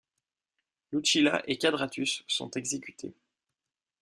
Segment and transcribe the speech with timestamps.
[0.93, 3.13] Lucilla et Quadratus, sont exécutés.